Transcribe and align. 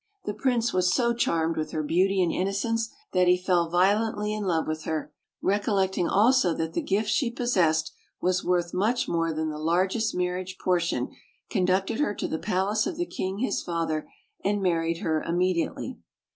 The 0.25 0.33
prince 0.33 0.73
was 0.73 0.91
so 0.91 1.13
charmed 1.13 1.55
with 1.57 1.69
her 1.73 1.83
beauty 1.83 2.23
and 2.23 2.31
inno 2.31 2.55
cence 2.55 2.89
that 3.11 3.27
he 3.27 3.37
fell 3.37 3.69
violently 3.69 4.33
in 4.33 4.45
love 4.45 4.65
with 4.65 4.85
her; 4.85 5.13
and, 5.43 5.47
recol 5.51 5.75
lecting 5.77 6.07
also 6.09 6.55
that 6.55 6.73
the 6.73 6.81
gift 6.81 7.07
she 7.07 7.29
possessed 7.29 7.93
was 8.19 8.43
worth 8.43 8.73
much 8.73 9.07
more 9.07 9.31
than 9.31 9.51
the 9.51 9.59
largest 9.59 10.15
marriage 10.15 10.57
portion, 10.57 11.09
conducted 11.51 11.99
her 11.99 12.15
to 12.15 12.27
the 12.27 12.39
palace 12.39 12.87
of 12.87 12.97
the 12.97 13.05
king 13.05 13.37
his 13.37 13.61
father, 13.61 14.09
and 14.43 14.59
married 14.63 15.01
her 15.03 15.23
imme 15.29 15.55
diately. 15.55 15.97